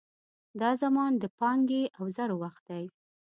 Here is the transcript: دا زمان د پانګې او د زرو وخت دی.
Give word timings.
دا 0.61 0.69
زمان 0.81 1.11
د 1.17 1.23
پانګې 1.39 1.83
او 1.97 2.05
د 2.09 2.13
زرو 2.17 2.35
وخت 2.43 2.63
دی. 2.69 2.85